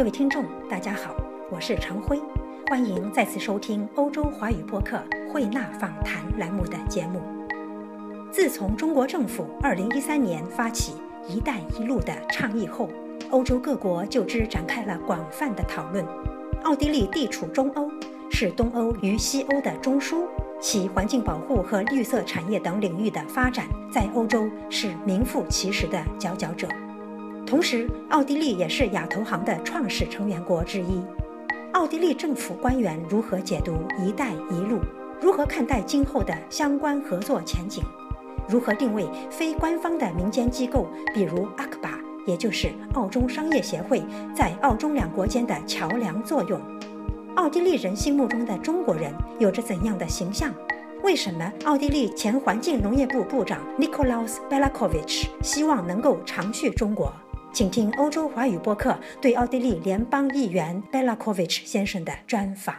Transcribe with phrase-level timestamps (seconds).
[0.00, 1.14] 各位听众，大家好，
[1.50, 2.18] 我是常辉，
[2.70, 4.98] 欢迎再次收听欧洲华语播客
[5.30, 7.20] 慧纳访谈栏目的节目。
[8.32, 10.94] 自从中国政府2013年发起
[11.28, 12.88] “一带一路”的倡议后，
[13.28, 16.02] 欧洲各国就之展开了广泛的讨论。
[16.62, 17.86] 奥地利地处中欧，
[18.30, 20.24] 是东欧与西欧的中枢，
[20.58, 26.66] 其环境保护和绿色产业等领域的发展，在欧洲是名副其实的佼佼者。
[27.50, 31.02] 同时，奥地利也是亚投行的创始成员国之一。
[31.72, 34.78] 奥地利政府官员如何解读“一带一路”？
[35.20, 37.82] 如何看待今后的相关合作前景？
[38.48, 44.00] 如何定位非官方的民间机构，比如阿克巴，也就是澳中商业协会，
[44.32, 46.60] 在澳中两国间的桥梁作用？
[47.34, 50.54] 奥地利人心目中的中国人有着怎样的形象？
[51.02, 57.12] 为什么奥地利前环境农业部部长 Nikolaus Belakovic 希望能够常去中国？
[57.52, 62.76] 请听欧洲华语播客对奥地利联邦议员 Berlakovich 先生的专访。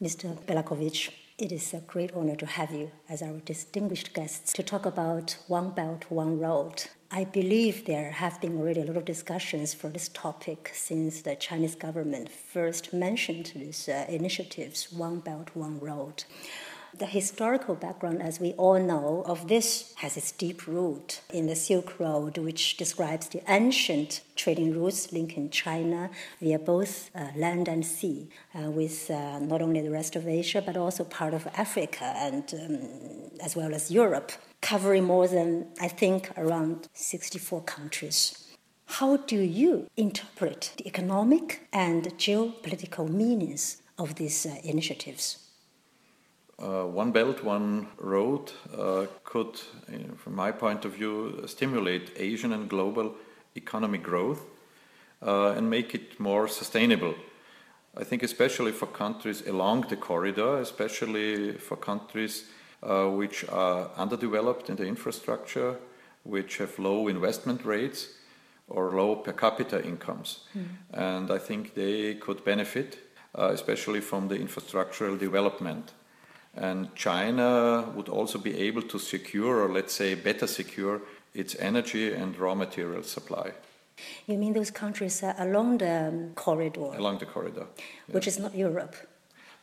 [0.00, 0.34] Mr.
[0.44, 4.84] Berlakovich, it is a great honor to have you as our distinguished guests to talk
[4.84, 6.88] about One Belt, One Road.
[7.10, 11.36] I believe there have been already a lot of discussions for this topic since the
[11.36, 16.24] Chinese government first mentioned these uh, initiatives, One Belt, One Road.
[16.98, 21.54] The historical background, as we all know, of this has its deep root in the
[21.54, 26.10] Silk Road, which describes the ancient trading routes linking China
[26.40, 30.60] via both uh, land and sea, uh, with uh, not only the rest of Asia
[30.60, 35.86] but also part of Africa and um, as well as Europe, covering more than I
[35.86, 38.48] think around 64 countries.
[38.86, 45.47] How do you interpret the economic and geopolitical meanings of these uh, initiatives?
[46.60, 49.60] Uh, One Belt, One Road uh, could,
[50.16, 53.14] from my point of view, stimulate Asian and global
[53.56, 54.44] economic growth
[55.22, 57.14] uh, and make it more sustainable.
[57.96, 62.44] I think, especially for countries along the corridor, especially for countries
[62.82, 65.76] uh, which are underdeveloped in the infrastructure,
[66.22, 68.08] which have low investment rates
[68.68, 70.40] or low per capita incomes.
[70.56, 70.66] Mm.
[70.92, 72.98] And I think they could benefit,
[73.36, 75.92] uh, especially from the infrastructural development
[76.60, 81.00] and China would also be able to secure, or let's say better secure,
[81.34, 83.52] its energy and raw material supply.
[84.26, 86.92] You mean those countries along the um, corridor?
[86.96, 87.66] Along the corridor.
[88.10, 88.94] Which is not Europe?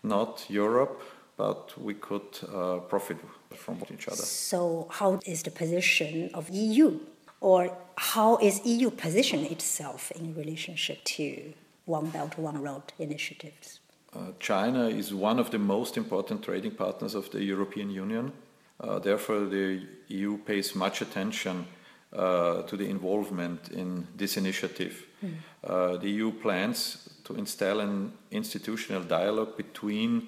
[0.03, 1.01] Not Europe,
[1.37, 3.17] but we could uh, profit
[3.55, 4.17] from each other.
[4.17, 6.99] So, how is the position of EU?
[7.41, 11.53] Or how is EU position itself in relationship to
[11.85, 13.79] One Belt, One Road initiatives?
[14.15, 18.31] Uh, China is one of the most important trading partners of the European Union.
[18.79, 21.65] Uh, therefore, the EU pays much attention
[22.13, 25.05] uh, to the involvement in this initiative.
[25.23, 26.01] Mm.
[26.01, 30.27] the EU plans to install an institutional dialogue between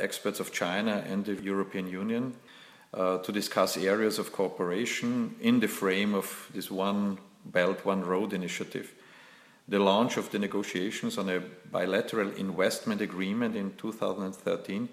[0.00, 2.34] experts of China and the European Union
[2.92, 8.32] uh, to discuss areas of cooperation in the frame of this One Belt, One Road
[8.32, 8.92] initiative
[9.68, 14.88] the launch of the negotiations on a bilateral investment agreement in 2013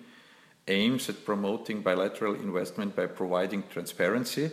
[0.68, 4.50] aims at promoting bilateral investment by providing transparency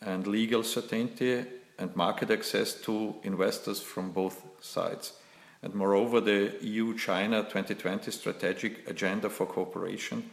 [0.00, 1.44] and legal certainty
[1.78, 5.14] and market access to investors from both sides.
[5.62, 10.28] And moreover, the EU China 2020 strategic agenda for cooperation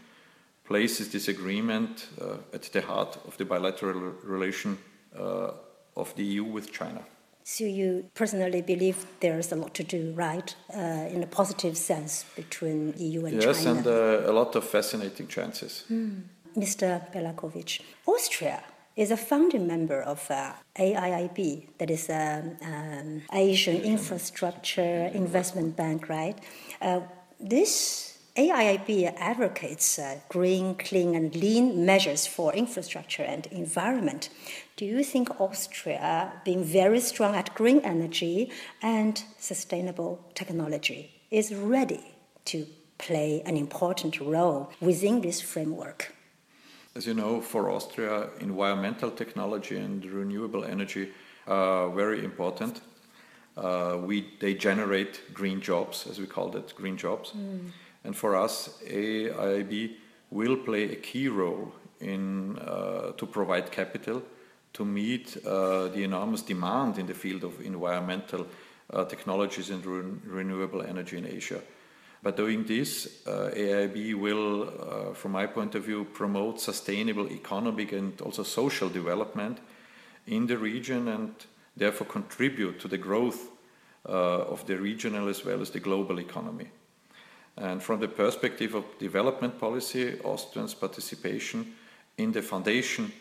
[0.65, 4.77] places this agreement uh, at the heart of the bilateral relation
[5.17, 5.51] uh,
[5.95, 7.03] of the EU with China.
[7.51, 12.23] So you personally believe there's a lot to do, right, uh, in a positive sense
[12.35, 13.77] between EU and yes, China?
[13.77, 15.83] Yes, and uh, a lot of fascinating chances.
[15.91, 16.21] Mm.
[16.55, 17.11] Mr.
[17.11, 18.61] Berlakovich, Austria
[18.95, 26.07] is a founding member of uh, AIIB, that is um, um, Asian Infrastructure Investment Bank,
[26.07, 26.37] right?
[26.79, 26.99] Uh,
[27.39, 28.08] this
[28.39, 34.29] AIIB advocates uh, green, clean, and lean measures for infrastructure and environment.
[34.77, 38.49] Do you think Austria, being very strong at green energy
[38.81, 42.15] and sustainable technology, is ready
[42.45, 42.65] to
[42.97, 46.15] play an important role within this framework?
[46.95, 51.11] As you know, for Austria, environmental technology and renewable energy
[51.45, 52.79] are very important.
[53.57, 57.31] Uh, we, they generate green jobs, as we call it, green jobs.
[57.31, 57.71] Mm.
[58.03, 59.95] And for us, AIIB
[60.31, 64.21] will play a key role in uh, to provide capital
[64.73, 68.45] to meet uh, the enormous demand in the field of environmental
[68.93, 71.61] uh, technologies and re renewable energy in Asia.
[72.21, 77.93] By doing this, uh, AIIB will, uh, from my point of view, promote sustainable economic
[77.93, 79.59] and also social development
[80.27, 81.33] in the region and
[81.77, 83.47] therefore contribute to the growth
[84.05, 84.11] uh,
[84.51, 86.67] of the regional as well as the global economy.
[87.59, 91.73] And from the perspective of development policy, Austria's participation
[92.17, 93.11] in the foundation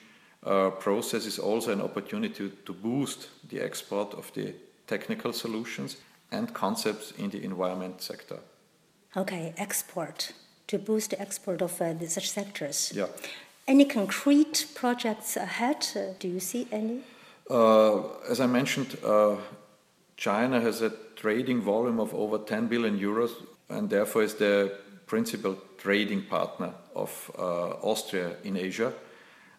[0.47, 4.55] uh, process is also an opportunity to boost the export of the
[4.87, 5.97] technical solutions
[6.31, 8.39] and concepts in the environment sector.
[9.17, 10.33] Okay, export
[10.69, 12.93] to boost the export of uh, such sectors.
[12.95, 13.07] Yeah.
[13.67, 15.87] Any concrete projects ahead?
[15.97, 17.01] Uh, do you see any?
[17.51, 19.37] Uh, as I mentioned, uh,
[20.17, 23.33] China has a trading volume of over 10 billion euros
[23.69, 24.73] and therefore is the
[25.07, 28.93] principal trading partner of uh, Austria in Asia.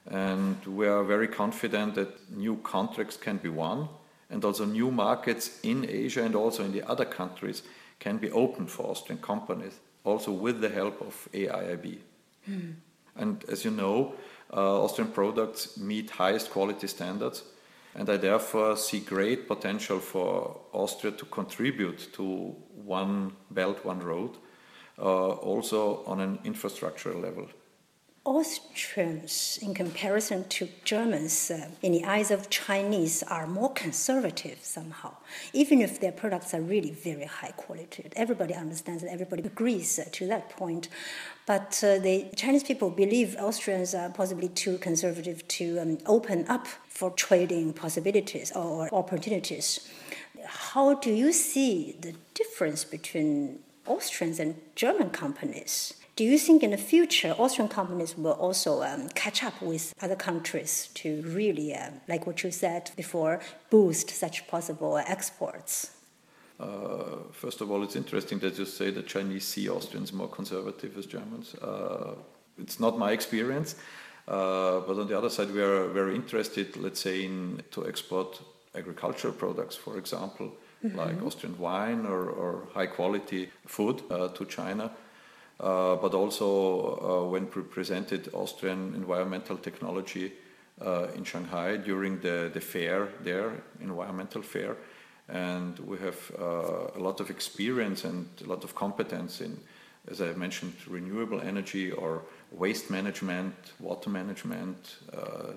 [0.09, 3.89] And we are very confident that new contracts can be won
[4.29, 7.63] and also new markets in Asia and also in the other countries
[7.99, 11.97] can be opened for Austrian companies, also with the help of AIIB.
[12.49, 12.73] Mm.
[13.15, 14.13] And as you know,
[14.53, 17.43] uh, Austrian products meet highest quality standards,
[17.95, 22.55] and I therefore see great potential for Austria to contribute to
[22.85, 24.37] one belt, one road,
[24.97, 27.47] uh, also on an infrastructural level.
[28.25, 35.15] Austrians, in comparison to Germans, uh, in the eyes of Chinese, are more conservative somehow,
[35.53, 38.05] even if their products are really very high quality.
[38.15, 40.89] Everybody understands and everybody agrees uh, to that point.
[41.45, 46.67] But uh, the Chinese people believe Austrians are possibly too conservative to um, open up
[46.67, 49.89] for trading possibilities or opportunities.
[50.45, 55.93] How do you see the difference between Austrians and German companies?
[56.19, 60.17] Do you think in the future Austrian companies will also um, catch up with other
[60.17, 63.39] countries to really, uh, like what you said before,
[63.69, 65.91] boost such possible exports?
[66.59, 70.97] Uh, first of all, it's interesting that you say that Chinese see Austrians more conservative
[70.97, 71.55] as Germans.
[71.55, 72.15] Uh,
[72.57, 73.75] it's not my experience,
[74.27, 78.41] uh, but on the other side, we are very interested, let's say, in to export
[78.75, 81.07] agricultural products, for example, mm -hmm.
[81.07, 84.91] like Austrian wine or, or high quality food uh, to China.
[85.59, 90.31] Uh, but also uh, when we presented Austrian environmental technology
[90.79, 93.51] uh, in Shanghai during the, the fair there,
[93.81, 94.77] environmental fair.
[95.27, 96.31] And we have
[96.95, 99.59] a lot of experience and a lot of competence in,
[100.09, 104.95] as I mentioned, renewable energy or waste management, water management,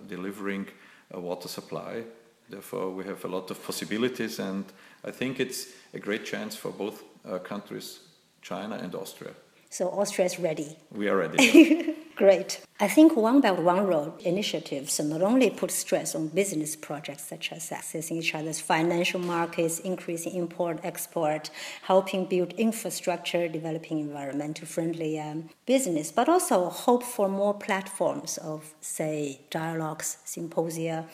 [0.08, 0.66] delivering
[1.12, 2.02] a water supply.
[2.50, 4.66] Therefore, we have a lot of possibilities, and
[5.06, 7.02] I think it's a great chance for both
[7.43, 8.00] countries,
[8.43, 9.32] China and Austria.
[9.72, 10.76] So Austria is ready.
[10.94, 11.94] We are ready.
[12.14, 12.60] Great.
[12.78, 17.52] I think One Belt One Road initiatives not only put stress on business projects such
[17.52, 21.48] as accessing each other's financial markets, increasing import export,
[21.84, 28.75] helping build infrastructure, developing environmental friendly um, business, but also hope for more platforms of,
[28.82, 31.06] say, dialogues, symposia,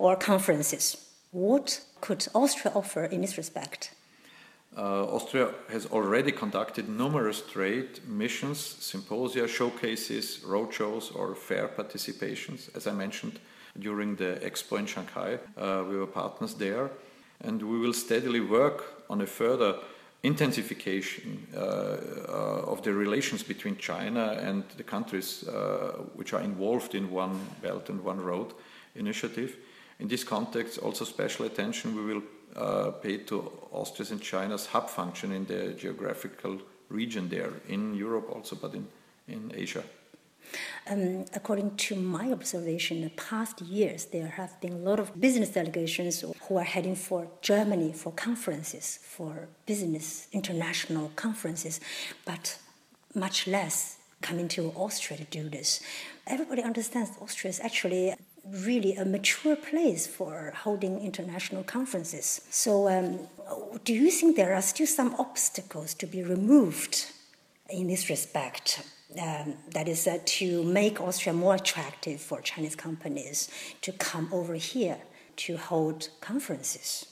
[0.00, 0.96] or conferences.
[1.30, 3.92] What could Austria offer in this respect?
[4.76, 12.74] Uh, Austria has already conducted numerous trade missions, symposia, showcases, roadshows, or fair participations.
[12.76, 13.40] As I mentioned
[13.78, 16.90] during the expo in Shanghai, uh, we were partners there,
[17.40, 19.76] and we will steadily work on a further
[20.22, 26.94] intensification uh, uh of the relations between China and the countries uh, which are involved
[26.94, 28.52] in One Belt and One Road
[28.94, 29.56] initiative.
[29.98, 32.22] In this context, also special attention we will
[32.56, 38.28] uh, paid to Austria's and China's hub function in the geographical region there, in Europe
[38.30, 38.86] also, but in,
[39.28, 39.84] in Asia.
[40.88, 45.20] Um, according to my observation, in the past years, there have been a lot of
[45.20, 51.80] business delegations who are heading for Germany for conferences, for business international conferences,
[52.24, 52.58] but
[53.14, 55.80] much less coming to Austria to do this.
[56.26, 62.40] Everybody understands Austria is actually really a mature place for holding international conferences.
[62.50, 63.28] So, um,
[63.84, 67.06] do you think there are still some obstacles to be removed
[67.68, 68.82] in this respect?
[69.20, 73.48] Um, that is uh, to make Austria more attractive for Chinese companies
[73.82, 74.98] to come over here
[75.36, 77.06] to hold conferences.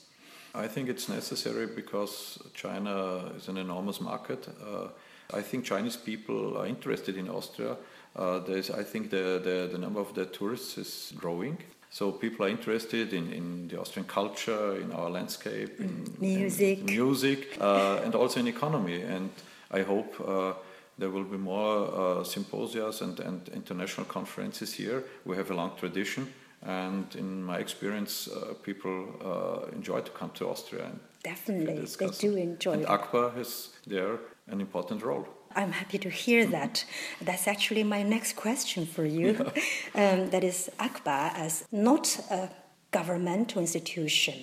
[0.55, 4.47] I think it's necessary because China is an enormous market.
[4.47, 4.87] Uh,
[5.31, 7.77] I think Chinese people are interested in Austria
[8.15, 11.57] uh, there's, I think the, the, the number of the tourists is growing.
[11.91, 16.85] So people are interested in, in the Austrian culture, in our landscape, in music, in
[16.85, 19.01] music, uh, and also in economy.
[19.01, 19.31] And
[19.71, 20.53] I hope uh,
[20.99, 25.03] there will be more uh, symposias and, and international conferences here.
[25.25, 26.31] We have a long tradition,
[26.61, 30.85] and in my experience, uh, people uh, enjoy to come to Austria.
[30.85, 32.73] And Definitely, they do enjoy.
[32.73, 34.19] And ACBA has there
[34.51, 35.27] an important role.
[35.55, 36.85] I'm happy to hear that.
[37.21, 39.51] That's actually my next question for you.
[39.95, 42.49] Um, that is ACBA as not a
[42.91, 44.35] governmental institution,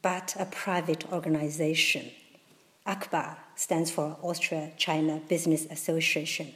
[0.00, 2.10] but a private organization.
[2.86, 6.54] ACBA stands for Austria China Business Association.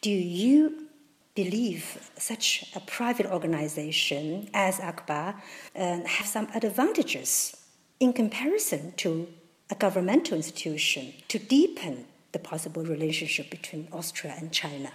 [0.00, 0.86] Do you
[1.34, 5.34] believe such a private organization as ACBA
[5.76, 7.56] uh, have some advantages
[8.00, 9.28] in comparison to
[9.70, 14.92] a governmental institution to deepen the possible relationship between Austria and China?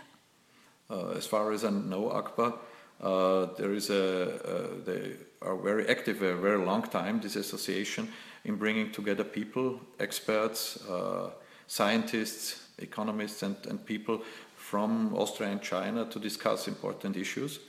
[0.90, 2.58] Uh, as far as I know, ACBA,
[3.02, 8.08] uh, there is a, uh, they are very active a very long time, this association,
[8.44, 11.32] in bringing together people, experts, uh,
[11.68, 14.22] scientists, economists, and, and people
[14.56, 17.60] from Austria and China to discuss important issues.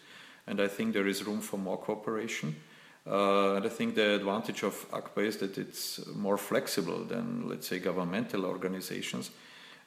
[0.46, 2.56] And I think there is room for more cooperation.
[3.06, 7.66] Uh, and I think the advantage of ACBA is that it's more flexible than, let's
[7.66, 9.30] say, governmental organizations.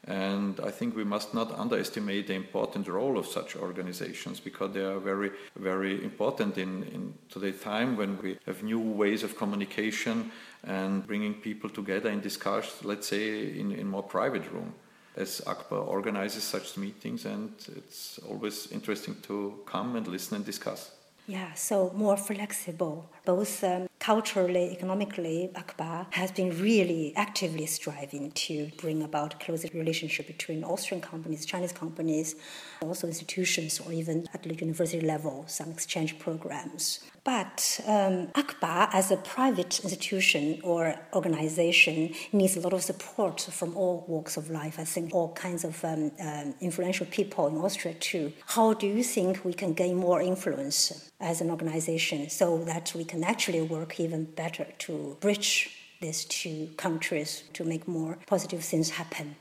[0.07, 4.81] And I think we must not underestimate the important role of such organizations because they
[4.81, 10.31] are very, very important in, in today's time when we have new ways of communication
[10.63, 14.73] and bringing people together and discuss, let's say, in, in more private room.
[15.15, 20.91] As ACBA organizes such meetings, and it's always interesting to come and listen and discuss.
[21.27, 25.49] Yeah, so more flexible, both um, culturally, economically.
[25.55, 31.71] ACBA has been really actively striving to bring about closer relationship between Austrian companies, Chinese
[31.71, 32.35] companies,
[32.79, 36.99] also institutions, or even at the university level, some exchange programs.
[37.25, 43.75] But um, ACBA, as a private institution or organization, needs a lot of support from
[43.75, 44.77] all walks of life.
[44.77, 48.31] I think all kinds of um, um, influential people in Austria too.
[48.45, 53.03] How do you think we can gain more influence as an organization so that we
[53.03, 58.91] can actually work even better to bridge these two countries to make more positive things
[58.91, 59.35] happen?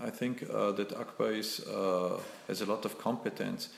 [0.00, 3.68] I think uh, that ACBA is, uh, has a lot of competence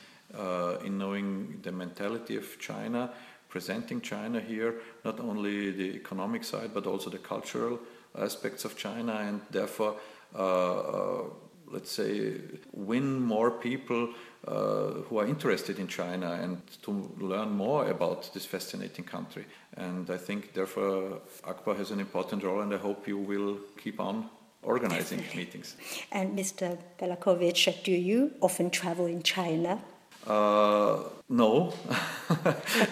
[0.84, 3.10] in knowing the mentality of China,
[3.48, 7.78] presenting China here, not only the economic side but also the cultural
[8.16, 9.96] aspects of China, and therefore,
[10.34, 11.22] uh, uh,
[11.66, 12.34] let's say,
[12.72, 14.08] win more people
[14.46, 19.44] uh, who are interested in China and to learn more about this fascinating country.
[19.76, 24.00] And I think, therefore, ACBA has an important role, and I hope you will keep
[24.00, 24.30] on
[24.62, 25.76] organizing meetings.
[26.10, 26.78] And Mr.
[26.98, 29.80] Berlakovich, do you often travel in China?
[30.26, 31.72] Uh, no,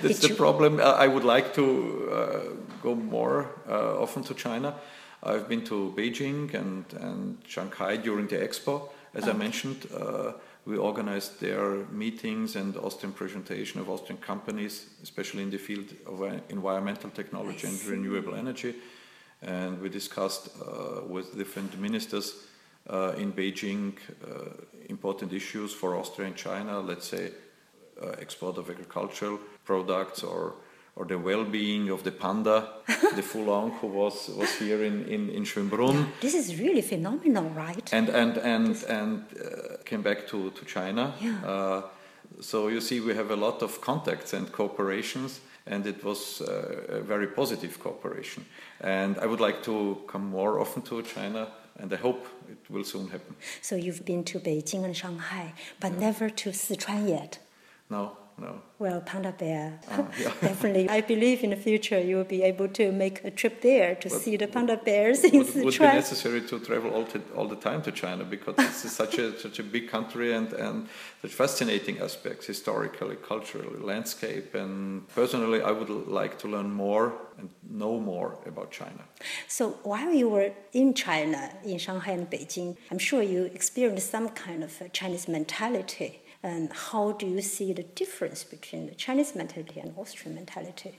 [0.02, 0.80] that's the problem.
[0.80, 2.40] I would like to uh,
[2.82, 4.74] go more uh, often to China.
[5.22, 8.90] I've been to Beijing and, and Shanghai during the expo.
[9.14, 10.32] As I mentioned, uh,
[10.66, 16.22] we organized there meetings and Austrian presentation of Austrian companies, especially in the field of
[16.50, 18.74] environmental technology and renewable energy.
[19.42, 22.34] And we discussed uh, with different ministers
[23.16, 24.50] in Beijing uh,
[24.88, 27.32] important issues for Austria and China, let's say
[28.02, 30.54] uh, export of agricultural products or
[30.96, 35.44] or the well-being of the panda, the Fulong who was, was here in, in, in
[35.44, 37.92] Schönbrunn This is really phenomenal, right?
[37.92, 41.12] and and and and uh, came back to to China.
[41.20, 41.44] Yeah.
[41.44, 41.82] Uh,
[42.40, 46.98] so you see, we have a lot of contacts and cooperations, and it was uh,
[46.98, 48.44] a very positive cooperation.
[48.80, 52.84] And I would like to come more often to China, and I hope it will
[52.84, 53.36] soon happen.
[53.62, 57.38] So you've been to Beijing and Shanghai, but never to Sichuan yet.
[57.90, 58.60] No, no.
[58.78, 60.32] Well, Panda Bear, Ah, yeah.
[60.42, 60.88] definitely.
[60.90, 64.08] I believe in the future you will be able to make a trip there to
[64.10, 67.48] But see the panda bears in would, would be necessary to travel all, to, all
[67.48, 70.88] the time to China because it's such a such a big country and and
[71.22, 75.88] such fascinating aspects historically, culturally, landscape, and personally, I would
[76.20, 79.02] like to learn more and know more about China.
[79.48, 84.28] So while you were in China, in Shanghai and Beijing, I'm sure you experienced some
[84.30, 86.20] kind of Chinese mentality.
[86.46, 90.92] And how do you see the difference between the Chinese mentality and Austrian mentality?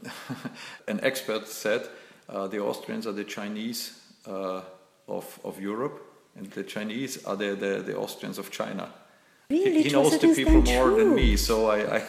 [0.88, 1.88] An expert said
[2.28, 4.60] uh, the Austrians are the Chinese uh,
[5.08, 5.98] of of Europe,
[6.36, 8.92] and the Chinese are the the, the Austrians of China.
[9.50, 12.02] Really, he, he knows the people more than me, so I, I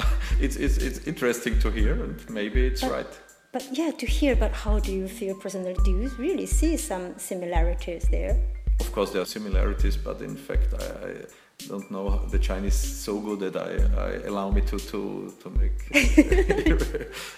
[0.40, 3.20] it's, it's it's interesting to hear, and maybe it's But- right.
[3.52, 5.74] But yeah, to hear, but how do you feel personally?
[5.84, 8.36] Do you really see some similarities there?
[8.80, 11.14] Of course, there are similarities, but in fact, I, I
[11.68, 13.72] don't know the Chinese so good that I,
[14.06, 15.78] I allow me to to to make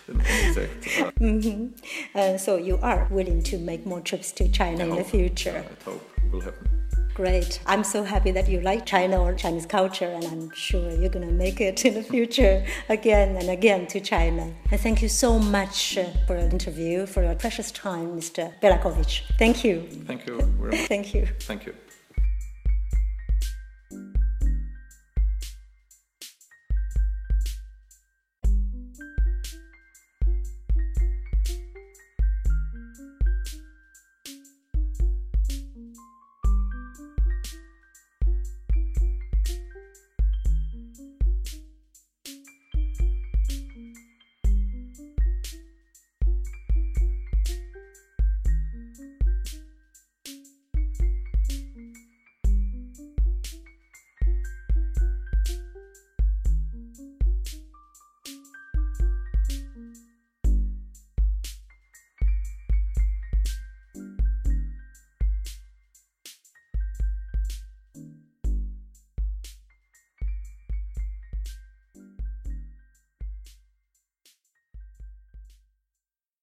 [0.09, 0.89] an exact.
[1.01, 1.67] Uh, hmm
[2.15, 5.11] Uh, so you are willing to make more trips to China I in the hope-
[5.11, 5.65] future.
[5.71, 6.82] I hope will happen.
[7.15, 7.61] Great.
[7.67, 11.29] I'm so happy that you like China or Chinese culture, and I'm sure you're going
[11.29, 14.51] to make it in the future again and again to China.
[14.71, 18.59] And thank you so much uh, for the interview, for your precious time, Mr.
[18.61, 19.23] Berlakovich.
[19.39, 19.87] Thank you.
[20.07, 20.41] Thank you.
[20.89, 21.27] Thank you.
[21.41, 21.75] Thank you.